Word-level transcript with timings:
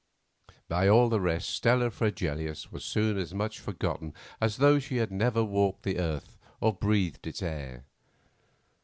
By 0.67 0.87
all 0.87 1.09
the 1.09 1.21
rest 1.21 1.51
Stella 1.51 1.91
Fregelius 1.91 2.71
was 2.71 2.83
soon 2.83 3.19
as 3.19 3.35
much 3.35 3.59
forgotten 3.59 4.15
as 4.41 4.57
though 4.57 4.79
she 4.79 4.97
had 4.97 5.11
never 5.11 5.43
walked 5.43 5.83
the 5.83 5.93
world 5.97 6.23
or 6.59 6.73
breathed 6.73 7.27
its 7.27 7.43
air. 7.43 7.85